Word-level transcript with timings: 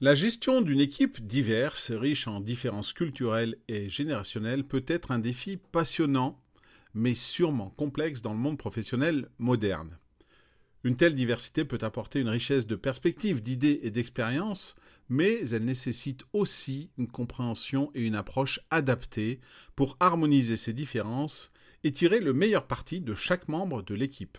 La 0.00 0.14
gestion 0.14 0.60
d'une 0.60 0.78
équipe 0.78 1.26
diverse, 1.26 1.90
riche 1.90 2.28
en 2.28 2.40
différences 2.40 2.92
culturelles 2.92 3.56
et 3.66 3.90
générationnelles, 3.90 4.62
peut 4.62 4.84
être 4.86 5.10
un 5.10 5.18
défi 5.18 5.56
passionnant, 5.56 6.40
mais 6.94 7.16
sûrement 7.16 7.70
complexe 7.70 8.22
dans 8.22 8.32
le 8.32 8.38
monde 8.38 8.58
professionnel 8.58 9.28
moderne. 9.38 9.98
Une 10.84 10.94
telle 10.94 11.16
diversité 11.16 11.64
peut 11.64 11.80
apporter 11.80 12.20
une 12.20 12.28
richesse 12.28 12.68
de 12.68 12.76
perspectives, 12.76 13.42
d'idées 13.42 13.80
et 13.82 13.90
d'expériences, 13.90 14.76
mais 15.08 15.40
elle 15.50 15.64
nécessite 15.64 16.22
aussi 16.32 16.90
une 16.96 17.08
compréhension 17.08 17.90
et 17.96 18.06
une 18.06 18.14
approche 18.14 18.60
adaptée 18.70 19.40
pour 19.74 19.96
harmoniser 19.98 20.56
ces 20.56 20.72
différences 20.72 21.50
et 21.82 21.90
tirer 21.90 22.20
le 22.20 22.32
meilleur 22.32 22.68
parti 22.68 23.00
de 23.00 23.16
chaque 23.16 23.48
membre 23.48 23.82
de 23.82 23.96
l'équipe. 23.96 24.38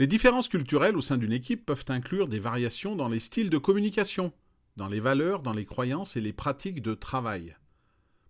Les 0.00 0.08
différences 0.08 0.48
culturelles 0.48 0.96
au 0.96 1.00
sein 1.00 1.18
d'une 1.18 1.32
équipe 1.32 1.64
peuvent 1.64 1.84
inclure 1.88 2.26
des 2.26 2.40
variations 2.40 2.96
dans 2.96 3.08
les 3.08 3.20
styles 3.20 3.50
de 3.50 3.58
communication, 3.58 4.32
dans 4.76 4.88
les 4.88 4.98
valeurs, 4.98 5.40
dans 5.40 5.52
les 5.52 5.64
croyances 5.64 6.16
et 6.16 6.20
les 6.20 6.32
pratiques 6.32 6.82
de 6.82 6.94
travail. 6.94 7.56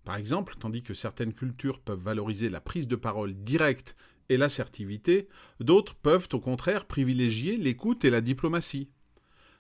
Par 0.05 0.17
exemple, 0.17 0.57
tandis 0.61 0.83
que 0.83 0.93
certaines 0.93 1.33
cultures 1.33 1.81
peuvent 1.81 2.03
valoriser 2.03 2.51
la 2.51 2.61
prise 2.61 2.87
de 2.87 2.97
parole 2.97 3.35
directe 3.35 3.97
et 4.29 4.37
l'assertivité, 4.37 5.27
d'autres 5.61 5.95
peuvent 5.95 6.29
au 6.35 6.41
contraire 6.41 6.85
privilégier 6.85 7.57
l'écoute 7.57 8.05
et 8.05 8.11
la 8.11 8.21
diplomatie. 8.21 8.91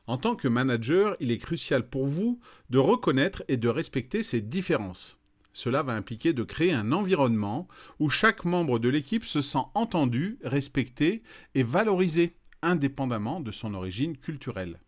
En 0.06 0.18
tant 0.18 0.36
que 0.36 0.48
manager, 0.48 1.16
il 1.20 1.30
est 1.30 1.38
crucial 1.38 1.88
pour 1.88 2.06
vous 2.06 2.38
de 2.68 2.76
reconnaître 2.76 3.42
et 3.48 3.56
de 3.56 3.68
respecter 3.68 4.22
ces 4.22 4.42
différences. 4.42 5.18
Cela 5.54 5.84
va 5.84 5.94
impliquer 5.94 6.32
de 6.32 6.42
créer 6.42 6.72
un 6.72 6.90
environnement 6.90 7.68
où 8.00 8.10
chaque 8.10 8.44
membre 8.44 8.80
de 8.80 8.88
l'équipe 8.88 9.24
se 9.24 9.40
sent 9.40 9.62
entendu, 9.74 10.36
respecté 10.42 11.22
et 11.54 11.62
valorisé, 11.62 12.34
indépendamment 12.60 13.40
de 13.40 13.52
son 13.52 13.72
origine 13.72 14.16
culturelle. 14.16 14.80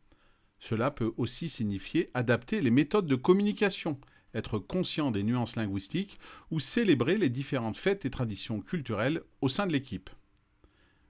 Cela 0.58 0.90
peut 0.90 1.12
aussi 1.16 1.48
signifier 1.48 2.10
adapter 2.14 2.60
les 2.60 2.72
méthodes 2.72 3.06
de 3.06 3.14
communication, 3.14 3.98
être 4.34 4.58
conscient 4.58 5.12
des 5.12 5.22
nuances 5.22 5.54
linguistiques 5.54 6.18
ou 6.50 6.58
célébrer 6.58 7.16
les 7.16 7.30
différentes 7.30 7.76
fêtes 7.76 8.04
et 8.04 8.10
traditions 8.10 8.60
culturelles 8.60 9.22
au 9.40 9.48
sein 9.48 9.68
de 9.68 9.72
l'équipe. 9.72 10.10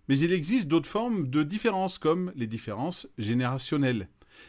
Mais 0.08 0.18
il 0.18 0.32
existe 0.32 0.68
d'autres 0.68 0.88
formes 0.88 1.30
de 1.30 1.42
différences 1.42 1.98
comme 1.98 2.30
les 2.36 2.46
différences 2.46 3.08
générationnelles. 3.16 4.08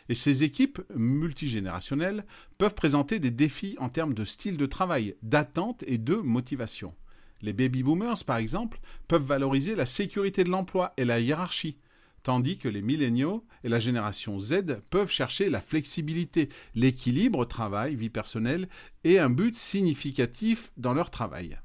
Et 0.10 0.16
ces 0.16 0.44
équipes 0.44 0.82
multigénérationnelles 0.96 2.26
peuvent 2.58 2.76
présenter 2.76 3.20
des 3.20 3.32
défis 3.32 3.76
en 3.80 3.90
termes 3.90 4.14
de 4.14 4.26
style 4.26 4.58
de 4.58 4.66
travail, 4.66 5.16
d'attente 5.22 5.84
et 5.88 5.98
de 5.98 6.16
motivation. 6.16 6.94
Les 7.42 7.54
baby 7.54 7.84
boomers, 7.84 8.24
par 8.26 8.38
exemple, 8.38 8.80
peuvent 9.08 9.26
valoriser 9.26 9.76
la 9.76 9.86
sécurité 9.86 10.44
de 10.44 10.50
l'emploi 10.50 10.94
et 10.98 11.06
la 11.06 11.20
hiérarchie, 11.20 11.78
tandis 12.24 12.58
que 12.58 12.68
les 12.68 12.82
milléniaux 12.82 13.46
et 13.64 13.70
la 13.70 13.80
génération 13.80 14.40
Z 14.40 14.82
peuvent 14.90 15.12
chercher 15.12 15.50
la 15.50 15.62
flexibilité, 15.62 16.50
l'équilibre 16.76 17.46
travail-vie 17.46 18.10
personnelle 18.10 18.68
et 19.04 19.20
un 19.20 19.30
but 19.30 19.56
significatif 19.56 20.72
dans 20.78 20.94
leur 20.94 21.10
travail. 21.10 21.58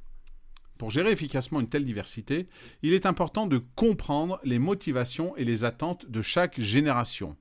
Pour 0.79 0.91
gérer 0.91 1.13
efficacement 1.13 1.61
une 1.61 1.69
telle 1.69 1.85
diversité, 1.85 2.49
il 2.83 2.93
est 2.93 3.07
important 3.07 3.47
de 3.47 3.59
comprendre 3.59 4.41
les 4.45 4.59
motivations 4.59 5.37
et 5.37 5.45
les 5.45 5.65
attentes 5.65 6.11
de 6.11 6.23
chaque 6.23 6.61
génération. 6.61 7.37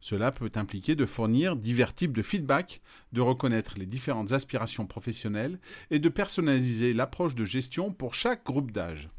Cela 0.00 0.30
peut 0.30 0.52
impliquer 0.54 0.94
de 0.94 1.06
fournir 1.06 1.56
divers 1.56 1.94
types 1.94 2.12
de 2.12 2.22
feedback, 2.22 2.80
de 3.12 3.20
reconnaître 3.20 3.74
les 3.78 3.86
différentes 3.86 4.32
aspirations 4.32 4.86
professionnelles 4.86 5.58
et 5.90 5.98
de 5.98 6.08
personnaliser 6.08 6.94
l'approche 6.94 7.34
de 7.34 7.44
gestion 7.44 7.92
pour 7.92 8.14
chaque 8.14 8.44
groupe 8.44 8.70
d'âge. 8.70 9.10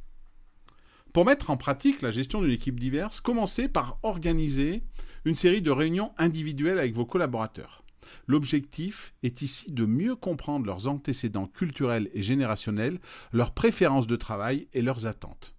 Pour 1.12 1.26
mettre 1.26 1.50
en 1.50 1.58
pratique 1.58 2.02
la 2.02 2.12
gestion 2.12 2.42
d'une 2.42 2.52
équipe 2.52 2.80
diverse, 2.80 3.20
commencez 3.20 3.68
par 3.68 4.00
organiser 4.04 4.84
une 5.26 5.36
série 5.36 5.62
de 5.62 5.72
réunions 5.72 6.14
individuelles 6.18 6.80
avec 6.80 6.94
vos 6.94 7.06
collaborateurs. 7.06 7.84
L'objectif 8.28 9.14
est 9.24 9.42
ici 9.42 9.72
de 9.72 9.86
mieux 9.86 10.16
comprendre 10.16 10.66
leurs 10.66 10.88
antécédents 10.88 11.48
culturels 11.48 12.10
et 12.14 12.24
générationnels, 12.24 13.00
leurs 13.32 13.54
préférences 13.54 14.08
de 14.08 14.16
travail 14.16 14.68
et 14.74 14.82
leurs 14.82 15.08
attentes. 15.08 15.56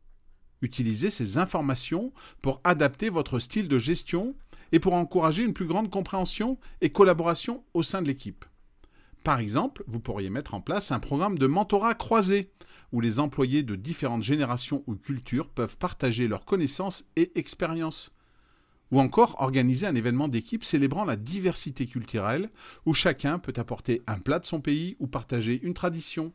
Utilisez 0.62 1.10
ces 1.10 1.38
informations 1.38 2.12
pour 2.42 2.60
adapter 2.64 3.08
votre 3.08 3.38
style 3.38 3.68
de 3.68 3.78
gestion 3.78 4.34
et 4.72 4.80
pour 4.80 4.94
encourager 4.94 5.44
une 5.44 5.54
plus 5.54 5.66
grande 5.66 5.90
compréhension 5.90 6.58
et 6.80 6.90
collaboration 6.90 7.64
au 7.74 7.82
sein 7.82 8.02
de 8.02 8.06
l'équipe. 8.06 8.44
Par 9.24 9.38
exemple, 9.38 9.84
vous 9.86 10.00
pourriez 10.00 10.30
mettre 10.30 10.54
en 10.54 10.60
place 10.60 10.92
un 10.92 10.98
programme 10.98 11.38
de 11.38 11.46
mentorat 11.46 11.94
croisé, 11.94 12.50
où 12.92 13.00
les 13.00 13.20
employés 13.20 13.62
de 13.62 13.76
différentes 13.76 14.22
générations 14.22 14.82
ou 14.86 14.94
cultures 14.94 15.48
peuvent 15.48 15.76
partager 15.76 16.26
leurs 16.26 16.44
connaissances 16.44 17.04
et 17.16 17.30
expériences. 17.38 18.10
Ou 18.90 18.98
encore 18.98 19.36
organiser 19.38 19.86
un 19.86 19.94
événement 19.94 20.26
d'équipe 20.26 20.64
célébrant 20.64 21.04
la 21.04 21.16
diversité 21.16 21.86
culturelle, 21.86 22.50
où 22.86 22.94
chacun 22.94 23.38
peut 23.38 23.52
apporter 23.56 24.02
un 24.06 24.18
plat 24.18 24.40
de 24.40 24.46
son 24.46 24.60
pays 24.60 24.96
ou 24.98 25.06
partager 25.06 25.60
une 25.62 25.74
tradition. 25.74 26.32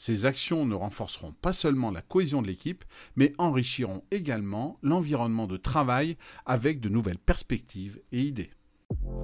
Ces 0.00 0.26
actions 0.26 0.64
ne 0.64 0.76
renforceront 0.76 1.32
pas 1.42 1.52
seulement 1.52 1.90
la 1.90 2.02
cohésion 2.02 2.40
de 2.40 2.46
l'équipe, 2.46 2.84
mais 3.16 3.32
enrichiront 3.36 4.04
également 4.12 4.78
l'environnement 4.80 5.48
de 5.48 5.56
travail 5.56 6.16
avec 6.46 6.78
de 6.78 6.88
nouvelles 6.88 7.18
perspectives 7.18 7.98
et 8.12 8.20
idées. 8.20 8.50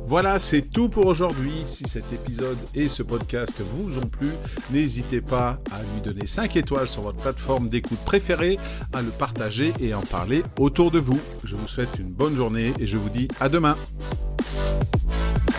Voilà, 0.08 0.40
c'est 0.40 0.62
tout 0.62 0.88
pour 0.88 1.06
aujourd'hui. 1.06 1.62
Si 1.66 1.84
cet 1.84 2.12
épisode 2.12 2.58
et 2.74 2.88
ce 2.88 3.04
podcast 3.04 3.60
vous 3.60 3.98
ont 3.98 4.08
plu, 4.08 4.30
n'hésitez 4.72 5.20
pas 5.20 5.60
à 5.70 5.80
lui 5.94 6.00
donner 6.02 6.26
5 6.26 6.56
étoiles 6.56 6.88
sur 6.88 7.02
votre 7.02 7.22
plateforme 7.22 7.68
d'écoute 7.68 8.00
préférée, 8.00 8.58
à 8.92 9.00
le 9.00 9.10
partager 9.10 9.72
et 9.78 9.94
en 9.94 10.02
parler 10.02 10.42
autour 10.58 10.90
de 10.90 10.98
vous. 10.98 11.20
Je 11.44 11.54
vous 11.54 11.68
souhaite 11.68 12.00
une 12.00 12.10
bonne 12.10 12.34
journée 12.34 12.72
et 12.80 12.88
je 12.88 12.98
vous 12.98 13.10
dis 13.10 13.28
à 13.38 13.48
demain. 13.48 13.76